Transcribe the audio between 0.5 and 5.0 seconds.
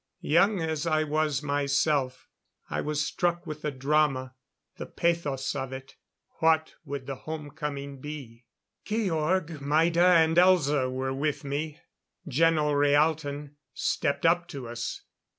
as I was myself, I was struck with the drama, the